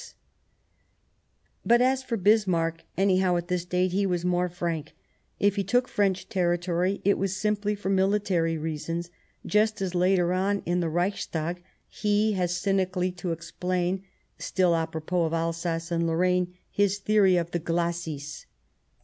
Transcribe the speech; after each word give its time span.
133 1.61 1.61
Bismarck 1.63 1.63
But 1.63 1.81
as 1.87 2.03
for 2.03 2.17
Bismarck, 2.17 2.83
anyhow 2.97 3.35
at 3.37 3.49
this 3.49 3.65
date, 3.65 3.91
he 3.91 4.07
was 4.07 4.25
more 4.25 4.49
frank; 4.49 4.93
if 5.39 5.57
he 5.57 5.63
took 5.63 5.87
French 5.87 6.27
territory, 6.27 7.01
it 7.05 7.19
was 7.19 7.37
simply 7.37 7.75
for 7.75 7.91
military 7.91 8.57
reasons, 8.57 9.11
just 9.45 9.79
as, 9.79 9.93
later 9.93 10.33
on, 10.33 10.63
in 10.65 10.79
the 10.79 10.89
Reichstag, 10.89 11.61
he 11.87 12.33
has 12.33 12.57
cynically 12.57 13.11
to 13.11 13.31
explain— 13.31 14.01
still 14.39 14.71
^s.,^^^^ 14.71 14.81
apropos 14.81 15.25
of 15.25 15.33
Alsace 15.33 15.91
and 15.91 16.07
Lorraine— 16.07 16.55
his 16.71 16.97
theory 16.97 17.37
of 17.37 17.51
the 17.51 17.59
""'^glacis." 17.59 18.47